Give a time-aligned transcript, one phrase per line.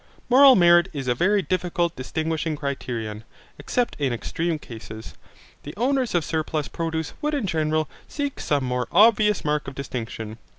[0.29, 3.23] Moral merit is a very difficult distinguishing criterion,
[3.59, 5.13] except in extreme cases.
[5.61, 10.39] The owners of surplus produce would in general seek some more obvious mark of distinction.